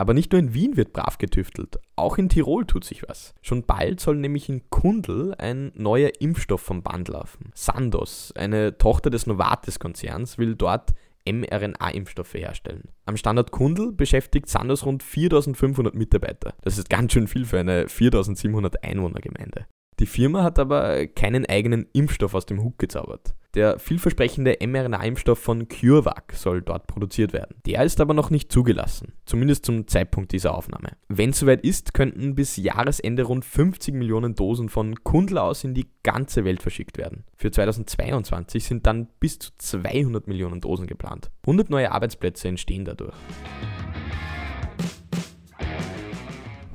Aber 0.00 0.14
nicht 0.14 0.32
nur 0.32 0.38
in 0.38 0.54
Wien 0.54 0.78
wird 0.78 0.94
brav 0.94 1.18
getüftelt, 1.18 1.78
auch 1.94 2.16
in 2.16 2.30
Tirol 2.30 2.64
tut 2.64 2.84
sich 2.84 3.06
was. 3.06 3.34
Schon 3.42 3.64
bald 3.64 4.00
soll 4.00 4.16
nämlich 4.16 4.48
in 4.48 4.62
Kundl 4.70 5.34
ein 5.36 5.72
neuer 5.74 6.10
Impfstoff 6.20 6.62
vom 6.62 6.82
Band 6.82 7.08
laufen. 7.08 7.50
Sandoz, 7.54 8.32
eine 8.34 8.78
Tochter 8.78 9.10
des 9.10 9.26
Novartis-Konzerns, 9.26 10.38
will 10.38 10.54
dort 10.54 10.94
mRNA-Impfstoffe 11.26 12.32
herstellen. 12.32 12.88
Am 13.04 13.18
Standort 13.18 13.50
Kundl 13.50 13.92
beschäftigt 13.92 14.48
Sandoz 14.48 14.86
rund 14.86 15.02
4500 15.02 15.94
Mitarbeiter. 15.94 16.54
Das 16.62 16.78
ist 16.78 16.88
ganz 16.88 17.12
schön 17.12 17.28
viel 17.28 17.44
für 17.44 17.60
eine 17.60 17.86
4700 17.86 18.82
Einwohnergemeinde. 18.82 19.66
Die 19.98 20.06
Firma 20.06 20.44
hat 20.44 20.58
aber 20.58 21.08
keinen 21.08 21.44
eigenen 21.44 21.86
Impfstoff 21.92 22.32
aus 22.32 22.46
dem 22.46 22.62
Hut 22.62 22.78
gezaubert. 22.78 23.34
Der 23.54 23.80
vielversprechende 23.80 24.58
mRNA-Impfstoff 24.64 25.40
von 25.40 25.66
CureVac 25.66 26.34
soll 26.34 26.62
dort 26.62 26.86
produziert 26.86 27.32
werden. 27.32 27.56
Der 27.66 27.82
ist 27.82 28.00
aber 28.00 28.14
noch 28.14 28.30
nicht 28.30 28.52
zugelassen, 28.52 29.14
zumindest 29.26 29.66
zum 29.66 29.88
Zeitpunkt 29.88 30.30
dieser 30.30 30.54
Aufnahme. 30.54 30.90
Wenn 31.08 31.30
es 31.30 31.40
soweit 31.40 31.64
ist, 31.64 31.92
könnten 31.92 32.36
bis 32.36 32.56
Jahresende 32.56 33.24
rund 33.24 33.44
50 33.44 33.92
Millionen 33.94 34.36
Dosen 34.36 34.68
von 34.68 35.02
Kundl 35.02 35.36
aus 35.36 35.64
in 35.64 35.74
die 35.74 35.88
ganze 36.04 36.44
Welt 36.44 36.62
verschickt 36.62 36.96
werden. 36.96 37.24
Für 37.34 37.50
2022 37.50 38.64
sind 38.64 38.86
dann 38.86 39.08
bis 39.18 39.40
zu 39.40 39.50
200 39.58 40.28
Millionen 40.28 40.60
Dosen 40.60 40.86
geplant. 40.86 41.32
100 41.42 41.70
neue 41.70 41.90
Arbeitsplätze 41.90 42.46
entstehen 42.46 42.84
dadurch. 42.84 43.16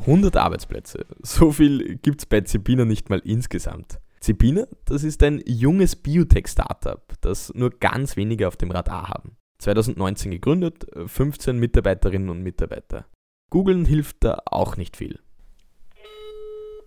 100 0.01 0.35
Arbeitsplätze. 0.35 1.05
So 1.21 1.51
viel 1.51 1.95
gibt 1.97 2.19
es 2.19 2.25
bei 2.25 2.41
Zepina 2.41 2.83
nicht 2.83 3.09
mal 3.09 3.21
insgesamt. 3.23 3.99
Zepina, 4.25 4.65
das 4.85 5.03
ist 5.03 5.21
ein 5.21 5.43
junges 5.45 5.95
Biotech-Startup, 5.95 7.13
das 7.21 7.53
nur 7.53 7.69
ganz 7.69 8.17
wenige 8.17 8.47
auf 8.47 8.57
dem 8.57 8.71
Radar 8.71 9.07
haben. 9.07 9.37
2019 9.59 10.31
gegründet, 10.31 10.87
15 11.05 11.59
Mitarbeiterinnen 11.59 12.29
und 12.29 12.41
Mitarbeiter. 12.41 13.05
Googlen 13.51 13.85
hilft 13.85 14.23
da 14.23 14.41
auch 14.45 14.77
nicht 14.77 14.97
viel. 14.97 15.19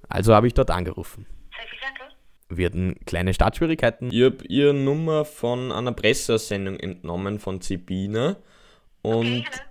Also 0.08 0.34
habe 0.34 0.48
ich 0.48 0.54
dort 0.54 0.72
angerufen. 0.72 1.26
Wir 2.48 2.66
hatten 2.66 2.96
kleine 3.06 3.32
Startschwierigkeiten. 3.32 4.10
Ich 4.10 4.24
habe 4.24 4.44
ihre 4.48 4.74
Nummer 4.74 5.24
von 5.24 5.70
einer 5.70 5.92
Presseaussendung 5.92 6.80
entnommen 6.80 7.38
von 7.38 7.60
Zepina 7.60 8.36
und... 9.02 9.46
Okay, 9.46 9.46
hello. 9.52 9.64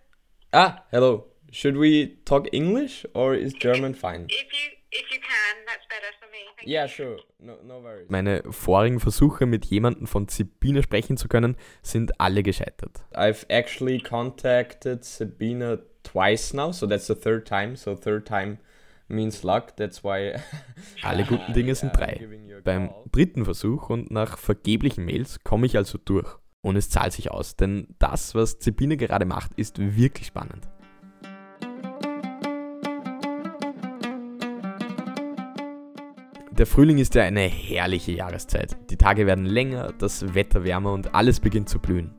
Ah, 0.54 0.86
hello. 0.92 1.36
Should 1.52 1.76
we 1.76 2.24
talk 2.24 2.48
English 2.54 3.06
or 3.14 3.36
is 3.36 3.54
German 3.54 3.94
fine? 3.94 4.28
If 4.30 4.54
you 4.54 4.78
if 4.92 5.12
you 5.12 5.20
can, 5.20 5.56
that's 5.66 5.86
better 5.88 6.12
Yeah, 6.66 6.88
sure. 6.88 7.18
No, 7.40 7.54
no 7.64 7.84
worries. 7.84 8.10
Meine 8.10 8.44
vorigen 8.50 9.00
Versuche 9.00 9.46
mit 9.46 9.66
jemandem 9.66 10.08
von 10.08 10.28
Sabina 10.28 10.82
sprechen 10.82 11.18
zu 11.18 11.28
können, 11.28 11.56
sind 11.82 12.20
alle 12.20 12.44
gescheitert. 12.44 13.06
I've 13.14 13.46
actually 13.50 14.00
contacted 14.00 15.04
Sabina 15.04 15.80
twice 16.04 16.54
now, 16.54 16.72
so 16.72 16.88
that's 16.88 17.08
the 17.08 17.16
third 17.16 17.48
time. 17.48 17.76
So 17.76 17.96
third 17.96 18.28
time 18.28 18.58
means 19.08 19.44
luck. 19.44 19.76
That's 19.78 20.04
why. 20.04 20.36
alle 21.04 21.24
guten 21.24 21.54
Dinge 21.54 21.76
sind 21.76 21.96
drei. 21.96 22.28
Beim 22.64 22.90
dritten 23.12 23.46
Versuch 23.46 23.90
und 23.90 24.12
nach 24.12 24.38
vergeblichen 24.38 25.06
Mails 25.06 25.40
komme 25.44 25.66
ich 25.66 25.78
also 25.78 25.98
durch. 25.98 26.28
Und 26.62 26.76
es 26.76 26.90
zahlt 26.90 27.14
sich 27.14 27.32
aus, 27.32 27.56
denn 27.56 27.96
das, 28.00 28.36
was 28.36 28.58
Sabina 28.60 28.96
gerade 28.96 29.26
macht, 29.26 29.54
ist 29.56 29.78
wirklich 29.80 30.28
spannend. 30.28 30.68
Der 36.58 36.66
Frühling 36.66 36.98
ist 36.98 37.14
ja 37.14 37.22
eine 37.22 37.42
herrliche 37.42 38.14
Jahreszeit. 38.14 38.76
Die 38.90 38.98
Tage 38.98 39.28
werden 39.28 39.46
länger, 39.46 39.94
das 40.00 40.34
Wetter 40.34 40.64
wärmer 40.64 40.92
und 40.92 41.14
alles 41.14 41.40
beginnt 41.40 41.70
zu 41.70 41.78
blühen. 41.78 42.16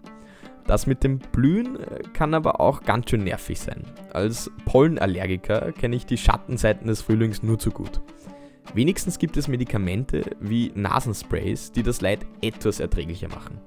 Das 0.65 0.87
mit 0.87 1.03
dem 1.03 1.19
Blühen 1.19 1.81
äh, 1.81 2.03
kann 2.13 2.35
aber 2.35 2.61
auch 2.61 2.83
ganz 2.83 3.11
schön 3.11 3.25
nervig 3.25 3.59
sein. 3.59 3.83
Als 4.13 4.49
Pollenallergiker 4.65 5.73
kenne 5.73 5.97
ich 5.97 6.07
die 6.07 6.17
Schattenseiten 6.17 6.87
des 6.87 7.03
Frühlings 7.03 7.43
nur 7.43 7.59
zu 7.59 7.73
gut. 7.73 8.01
Wenigstens 8.75 9.19
gibt 9.19 9.37
es 9.37 9.49
Medikamente 9.49 10.23
wie 10.39 10.71
Nasensprays, 10.73 11.73
die 11.73 11.83
das 11.83 12.01
Leid 12.01 12.25
etwas 12.41 12.79
erträglicher 12.79 13.29
machen. 13.29 13.61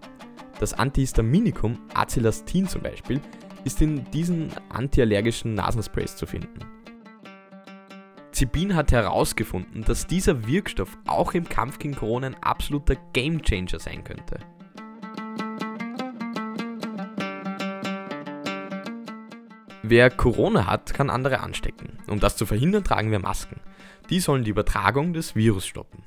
Das 0.62 0.74
Antihistaminikum 0.74 1.80
Acelastin 1.94 2.68
zum 2.68 2.82
Beispiel 2.82 3.20
ist 3.66 3.82
in 3.82 4.10
diesen 4.12 4.52
antiallergischen 4.70 5.54
Nasensprays 5.54 6.16
zu 6.16 6.26
finden. 6.26 6.60
Zibin 8.42 8.74
hat 8.74 8.92
herausgefunden, 8.92 9.84
dass 9.84 10.08
dieser 10.08 10.48
Wirkstoff 10.48 10.98
auch 11.06 11.36
im 11.36 11.48
Kampf 11.48 11.78
gegen 11.78 11.94
Corona 11.94 12.26
ein 12.26 12.42
absoluter 12.42 12.96
Gamechanger 13.14 13.78
sein 13.78 14.04
könnte. 14.04 14.40
Wer 19.84 20.10
Corona 20.10 20.66
hat, 20.66 20.92
kann 20.92 21.12
andere 21.12 21.42
anstecken. 21.42 22.00
Um 22.08 22.20
das 22.20 22.36
zu 22.36 22.48
verhindern, 22.48 22.84
tragen 22.84 23.12
wir 23.12 23.20
Masken. 23.20 23.60
Die 24.10 24.20
sollen 24.20 24.44
die 24.44 24.50
Übertragung 24.50 25.14
des 25.14 25.36
Virus 25.36 25.68
stoppen. 25.68 26.04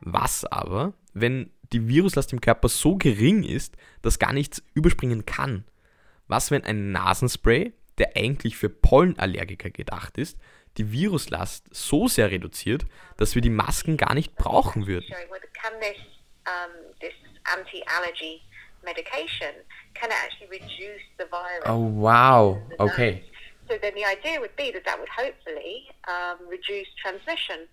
Was 0.00 0.46
aber, 0.46 0.94
wenn 1.12 1.50
die 1.74 1.86
Viruslast 1.86 2.32
im 2.32 2.40
Körper 2.40 2.70
so 2.70 2.96
gering 2.96 3.42
ist, 3.42 3.76
dass 4.00 4.18
gar 4.18 4.32
nichts 4.32 4.62
überspringen 4.72 5.26
kann? 5.26 5.66
Was, 6.28 6.50
wenn 6.50 6.64
ein 6.64 6.92
Nasenspray, 6.92 7.74
der 7.98 8.16
eigentlich 8.16 8.56
für 8.56 8.70
Pollenallergiker 8.70 9.68
gedacht 9.68 10.16
ist, 10.16 10.38
die 10.76 10.92
Viruslast 10.92 11.66
so 11.74 12.08
sehr 12.08 12.30
reduziert, 12.30 12.84
dass 13.16 13.34
wir 13.34 13.42
die 13.42 13.50
Masken 13.50 13.96
gar 13.96 14.14
nicht 14.14 14.36
brauchen 14.36 14.86
würden? 14.86 15.06
Sorry, 15.08 15.30
well, 15.30 15.40
can 15.52 15.72
this 15.80 16.00
um, 16.46 16.72
this 17.00 17.14
anti-allergy 17.44 18.42
medication 18.84 19.54
can 19.94 20.10
it 20.10 20.16
actually 20.24 20.48
reduce 20.50 21.02
the 21.18 21.26
virus? 21.30 21.64
Oh, 21.66 21.78
wow. 21.78 22.58
Okay. 22.78 23.22
So 23.68 23.76
then 23.80 23.94
the 23.94 24.04
idea 24.04 24.40
would 24.40 24.54
be 24.56 24.70
that 24.72 24.84
that 24.84 24.98
would 24.98 25.08
hopefully 25.08 25.88
um, 26.06 26.46
reduce 26.48 26.88
transmission. 27.00 27.68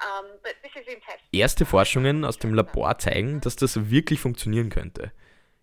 Um, 0.00 0.26
but 0.42 0.54
this 0.62 0.72
is 0.74 0.88
in 0.88 1.00
test. 1.00 1.22
Erste 1.32 1.66
Forschungen 1.66 2.24
aus 2.24 2.38
dem 2.38 2.54
Labor 2.54 2.98
zeigen, 2.98 3.40
dass 3.40 3.56
das 3.56 3.90
wirklich 3.90 4.20
funktionieren 4.20 4.70
könnte. 4.70 5.12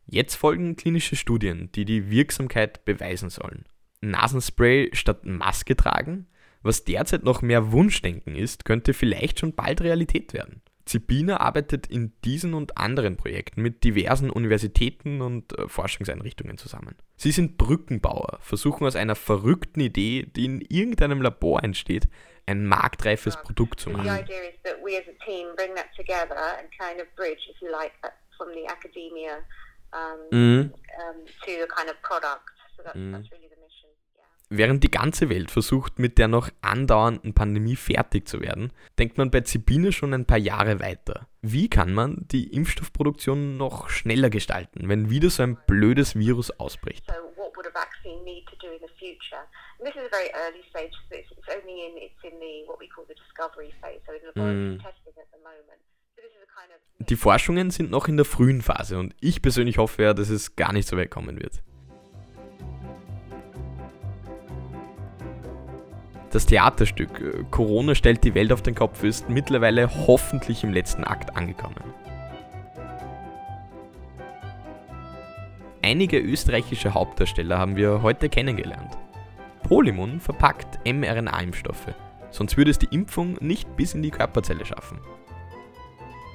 Jetzt 0.05 0.35
folgen 0.35 0.75
klinische 0.75 1.15
Studien, 1.15 1.71
die 1.73 1.85
die 1.85 2.09
Wirksamkeit 2.09 2.85
beweisen 2.85 3.29
sollen. 3.29 3.65
Nasenspray 4.01 4.89
statt 4.93 5.25
Maske 5.25 5.75
tragen? 5.75 6.27
Was 6.63 6.83
derzeit 6.83 7.23
noch 7.23 7.41
mehr 7.41 7.71
Wunschdenken 7.71 8.35
ist, 8.35 8.65
könnte 8.65 8.93
vielleicht 8.93 9.39
schon 9.39 9.53
bald 9.53 9.81
Realität 9.81 10.33
werden. 10.33 10.61
Zibina 10.85 11.39
arbeitet 11.39 11.87
in 11.87 12.13
diesen 12.25 12.53
und 12.53 12.77
anderen 12.77 13.15
Projekten 13.15 13.61
mit 13.61 13.83
diversen 13.83 14.29
Universitäten 14.29 15.21
und 15.21 15.57
äh, 15.57 15.67
Forschungseinrichtungen 15.67 16.57
zusammen. 16.57 16.95
Sie 17.15 17.31
sind 17.31 17.57
Brückenbauer, 17.57 18.39
versuchen 18.41 18.85
aus 18.85 18.95
einer 18.95 19.15
verrückten 19.15 19.79
Idee, 19.79 20.25
die 20.35 20.45
in 20.45 20.61
irgendeinem 20.61 21.21
Labor 21.21 21.63
entsteht, 21.63 22.09
ein 22.47 22.65
marktreifes 22.65 23.37
Produkt 23.37 23.79
zu 23.79 23.91
machen. 23.91 24.05
that 24.07 24.25
that 26.35 26.71
kind 26.77 26.99
of 26.99 27.07
bridge, 27.15 27.41
like, 27.61 27.93
that 28.01 28.13
academia 28.65 29.37
um, 29.93 30.37
Mhm. 30.37 30.73
um, 30.73 31.25
to 31.45 31.51
the 31.51 31.67
kind 31.67 31.89
of 31.89 32.01
product. 32.01 32.41
So 32.75 32.83
that's, 32.83 32.95
Mhm. 32.95 33.13
really. 33.31 33.41
Während 34.53 34.83
die 34.83 34.91
ganze 34.91 35.29
Welt 35.29 35.49
versucht, 35.49 35.97
mit 35.97 36.17
der 36.17 36.27
noch 36.27 36.49
andauernden 36.59 37.33
Pandemie 37.33 37.77
fertig 37.77 38.27
zu 38.27 38.41
werden, 38.41 38.73
denkt 38.99 39.17
man 39.17 39.31
bei 39.31 39.39
Zibine 39.41 39.93
schon 39.93 40.13
ein 40.13 40.25
paar 40.25 40.37
Jahre 40.37 40.81
weiter. 40.81 41.29
Wie 41.41 41.69
kann 41.69 41.93
man 41.93 42.25
die 42.33 42.53
Impfstoffproduktion 42.53 43.55
noch 43.55 43.87
schneller 43.87 44.29
gestalten, 44.29 44.89
wenn 44.89 45.09
wieder 45.09 45.29
so 45.29 45.43
ein 45.43 45.57
blödes 45.67 46.15
Virus 46.15 46.51
ausbricht? 46.51 47.05
Mm. 54.35 54.77
Die 56.99 57.15
Forschungen 57.15 57.71
sind 57.71 57.89
noch 57.89 58.09
in 58.09 58.17
der 58.17 58.25
frühen 58.25 58.61
Phase 58.61 58.99
und 58.99 59.15
ich 59.21 59.41
persönlich 59.41 59.77
hoffe 59.77 60.03
ja, 60.03 60.13
dass 60.13 60.27
es 60.27 60.57
gar 60.57 60.73
nicht 60.73 60.89
so 60.89 60.97
weit 60.97 61.09
kommen 61.09 61.39
wird. 61.39 61.63
Das 66.31 66.45
Theaterstück 66.45 67.19
äh, 67.19 67.43
Corona 67.51 67.93
stellt 67.93 68.23
die 68.23 68.33
Welt 68.33 68.53
auf 68.53 68.61
den 68.61 68.75
Kopf 68.75 69.03
ist 69.03 69.29
mittlerweile 69.29 69.89
hoffentlich 70.07 70.63
im 70.63 70.71
letzten 70.71 71.03
Akt 71.03 71.35
angekommen. 71.35 71.83
Einige 75.83 76.19
österreichische 76.19 76.93
Hauptdarsteller 76.93 77.57
haben 77.57 77.75
wir 77.75 78.01
heute 78.01 78.29
kennengelernt. 78.29 78.97
Polymun 79.63 80.19
verpackt 80.19 80.79
mRNA-Impfstoffe, 80.85 81.93
sonst 82.29 82.55
würde 82.55 82.71
es 82.71 82.79
die 82.79 82.93
Impfung 82.93 83.37
nicht 83.41 83.75
bis 83.75 83.93
in 83.93 84.01
die 84.01 84.11
Körperzelle 84.11 84.65
schaffen. 84.65 84.99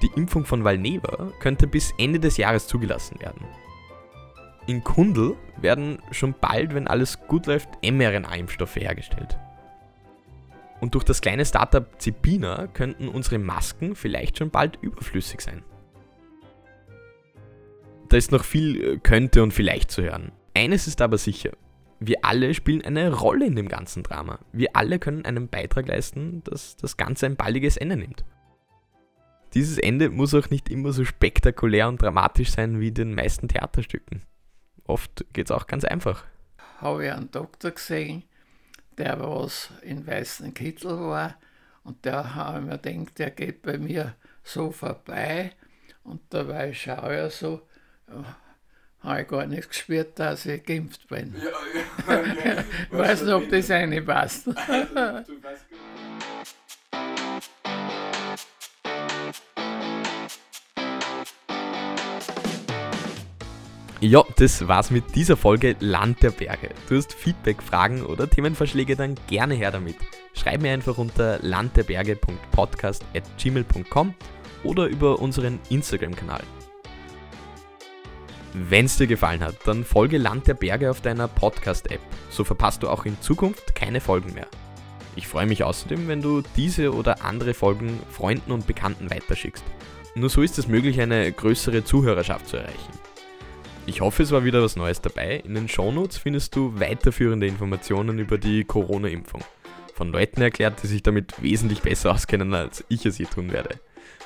Die 0.03 0.11
Impfung 0.15 0.45
von 0.45 0.63
Valneva 0.63 1.33
könnte 1.41 1.67
bis 1.67 1.95
Ende 1.97 2.21
des 2.21 2.37
Jahres 2.37 2.67
zugelassen 2.67 3.19
werden. 3.21 3.47
In 4.67 4.85
Kundl 4.85 5.37
werden 5.59 6.03
schon 6.11 6.35
bald, 6.39 6.75
wenn 6.75 6.87
alles 6.87 7.21
gut 7.29 7.47
läuft, 7.47 7.69
mRNA-Impfstoffe 7.83 8.77
hergestellt. 8.77 9.39
Und 10.81 10.95
durch 10.95 11.05
das 11.05 11.21
kleine 11.21 11.45
Startup 11.45 11.87
Zipina 12.01 12.67
könnten 12.67 13.09
unsere 13.09 13.39
Masken 13.39 13.97
vielleicht 13.97 14.39
schon 14.39 14.51
bald 14.51 14.79
überflüssig 14.83 15.41
sein. 15.41 15.63
Da 18.09 18.17
ist 18.17 18.31
noch 18.31 18.45
viel 18.45 18.83
äh, 18.83 18.99
könnte 18.99 19.43
und 19.43 19.53
vielleicht 19.53 19.91
zu 19.91 20.03
hören. 20.03 20.33
Eines 20.55 20.87
ist 20.87 21.01
aber 21.01 21.19
sicher. 21.19 21.51
Wir 21.99 22.19
alle 22.23 22.53
spielen 22.55 22.85
eine 22.85 23.13
Rolle 23.13 23.47
in 23.47 23.57
dem 23.57 23.69
ganzen 23.69 24.03
Drama. 24.03 24.39
Wir 24.53 24.71
alle 24.75 24.99
können 24.99 25.25
einen 25.25 25.49
Beitrag 25.49 25.89
leisten, 25.89 26.43
dass 26.45 26.77
das 26.77 26.97
Ganze 26.97 27.27
ein 27.27 27.37
baldiges 27.37 27.77
Ende 27.77 27.97
nimmt. 27.97 28.25
Dieses 29.55 29.79
Ende 29.79 30.11
muss 30.11 30.35
auch 30.35 30.51
nicht 30.51 30.69
immer 30.69 30.93
so 30.93 31.05
spektakulär 31.05 31.89
und 31.89 32.03
dramatisch 32.03 32.51
sein 32.51 32.81
wie 32.81 32.89
in 32.89 32.95
den 32.95 33.15
meisten 33.15 33.49
Theaterstücken. 33.49 34.23
Oft 34.85 35.25
geht 35.33 35.47
es 35.47 35.51
auch 35.51 35.67
ganz 35.67 35.85
einfach. 35.85 36.25
Habe 36.79 37.07
ich 37.07 37.13
einen 37.13 37.31
Doktor 37.31 37.71
gesehen, 37.71 38.25
der 38.99 39.21
was 39.21 39.71
in 39.83 40.07
weißen 40.07 40.55
Kittel 40.55 40.99
war 40.99 41.37
und 41.85 42.05
der 42.05 42.35
habe 42.35 42.59
ich 42.59 42.65
mir 42.65 42.79
gedacht, 42.79 43.19
der 43.19 43.31
geht 43.31 43.63
bei 43.63 43.79
mir 43.79 44.15
so 44.43 44.71
vorbei 44.71 45.53
und 46.05 46.21
dabei 46.31 46.73
schaue 46.73 47.15
ich 47.15 47.19
ja 47.19 47.31
so, 47.31 47.63
habe 49.01 49.23
ich 49.23 49.29
gar 49.29 49.47
nichts 49.47 49.69
gespürt, 49.69 50.19
dass 50.19 50.47
ich 50.47 50.65
geimpft 50.65 51.09
bin. 51.09 51.35
Ja, 51.37 52.15
ja, 52.15 52.23
ja. 52.23 52.65
Ich 52.91 52.93
weiß 52.99 53.23
nicht, 53.23 53.33
ob 53.33 53.49
das 53.49 53.71
reinpasst. 53.71 54.47
Du 55.27 55.41
Ja, 64.01 64.25
das 64.37 64.69
war's 64.69 64.91
mit 64.91 65.15
dieser 65.15 65.39
Folge 65.39 65.75
Land 65.81 66.23
der 66.23 66.31
Berge. 66.31 66.69
Du 66.87 66.97
hast 66.97 67.15
Feedback, 67.15 67.63
Fragen 67.63 68.05
oder 68.05 68.29
Themenvorschläge, 68.29 68.95
dann 68.95 69.15
gerne 69.27 69.55
her 69.55 69.71
damit. 69.71 69.97
Schreib 70.35 70.61
mir 70.61 70.73
einfach 70.73 70.99
unter 70.99 71.39
landderberge.podcast.gmail.com 71.41 74.15
oder 74.65 74.87
über 74.87 75.19
unseren 75.19 75.59
Instagram-Kanal. 75.71 76.43
Wenn 78.53 78.85
es 78.85 78.99
dir 78.99 79.07
gefallen 79.07 79.43
hat, 79.43 79.57
dann 79.65 79.83
folge 79.83 80.19
Land 80.19 80.47
der 80.47 80.53
Berge 80.55 80.91
auf 80.91 81.01
deiner 81.01 81.27
Podcast-App. 81.27 82.01
So 82.29 82.45
verpasst 82.45 82.83
du 82.83 82.91
auch 82.91 83.07
in 83.07 83.19
Zukunft 83.23 83.75
keine 83.75 84.03
Folgen 84.03 84.35
mehr. 84.35 84.49
Ich 85.15 85.27
freue 85.27 85.47
mich 85.47 85.65
außerdem, 85.65 86.07
wenn 86.07 86.21
du 86.21 86.43
diese 86.55 86.93
oder 86.93 87.25
andere 87.25 87.55
Folgen 87.55 87.99
Freunden 88.11 88.53
und 88.53 88.67
Bekannten 88.67 89.11
weiterschickst. 89.11 89.65
Nur 90.15 90.29
so 90.29 90.43
ist 90.43 90.59
es 90.59 90.69
möglich, 90.69 91.01
eine 91.01 91.33
größere 91.33 91.83
Zuhörerschaft 91.83 92.47
zu 92.47 92.59
erreichen. 92.59 93.06
Ich 93.89 94.01
hoffe, 94.01 94.25
es 94.25 94.33
war 94.33 94.43
wieder 94.43 94.61
was 94.63 94.75
Neues 94.75 95.01
dabei. 95.01 95.37
In 95.45 95.55
den 95.55 95.69
Shownotes 95.69 96.19
findest 96.19 96.57
du 96.57 96.79
weiterführende 96.81 97.47
Informationen 97.47 98.19
über 98.19 98.37
die 98.37 98.65
Corona-Impfung. 98.65 99.45
Von 99.95 100.11
Leuten 100.11 100.43
erklärt, 100.43 100.83
die 100.83 100.89
sich 100.89 101.05
damit 101.05 101.41
wesentlich 101.41 101.83
besser 101.83 102.11
auskennen, 102.11 102.53
als 102.53 102.85
ich 102.89 103.07
es 103.07 103.17
hier 103.17 103.31
tun 103.31 103.53
werde. 103.53 103.79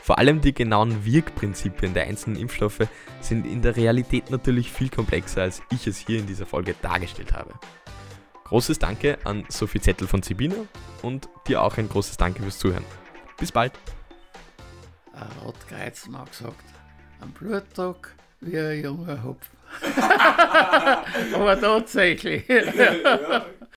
Vor 0.03 0.19
allem 0.19 0.41
die 0.41 0.55
genauen 0.55 1.05
Wirkprinzipien 1.05 1.93
der 1.93 2.05
einzelnen 2.05 2.41
Impfstoffe 2.41 2.89
sind 3.21 3.47
in 3.47 3.61
der 3.61 3.77
Realität 3.77 4.31
natürlich 4.31 4.73
viel 4.73 4.89
komplexer, 4.89 5.43
als 5.43 5.63
ich 5.71 5.87
es 5.87 5.99
hier 5.99 6.19
in 6.19 6.27
dieser 6.27 6.47
Folge 6.47 6.75
dargestellt 6.81 7.35
habe. 7.35 7.53
Großes 8.45 8.79
Danke 8.79 9.19
an 9.25 9.45
Sophie 9.51 9.81
Zettel 9.81 10.09
von 10.09 10.23
Zibina 10.23 10.57
und 11.03 11.29
dir 11.47 11.63
auch 11.63 11.77
ein 11.77 11.89
großes 11.89 12.17
Danke 12.17 12.43
fürs 12.43 12.59
Zuhören. 12.59 12.85
Bis 13.39 13.53
bald! 13.53 13.73
Ein 15.13 15.29
Rotkreuz 15.45 16.09
mal 16.09 16.25
gesagt, 16.25 16.65
ein 17.21 17.31
Blutdruck 17.33 18.15
wie 18.41 18.59
ein 18.59 18.83
junger 18.83 19.23
Hopf. 19.23 19.47
Aber 21.35 21.61
tatsächlich. 21.61 22.45
Ja, 22.49 23.45